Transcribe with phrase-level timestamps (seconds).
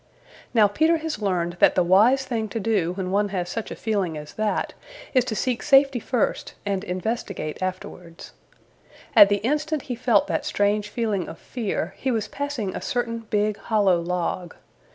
[0.51, 3.75] Now Peter has learned that the wise thing to do when one has such a
[3.75, 4.73] feeling as that
[5.13, 8.33] is to seek safety first and investigate afterwards.
[9.15, 13.19] At the instant he felt that strange feeling of fear he was passing a certain
[13.29, 14.55] big, hollow log.